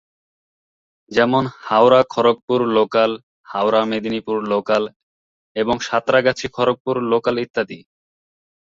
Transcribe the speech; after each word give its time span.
যেমন- 1.11 1.51
হাওড়া-খড়গপুর 1.61 2.59
local, 2.77 3.11
Howrah-Medinipur 3.47 4.37
local 4.47 4.83
এবং 5.55 5.75
সাঁতরাগাছি-খড়গপুর 5.79 6.95
local 7.11 7.35
ইত্যাদি। 7.39 7.79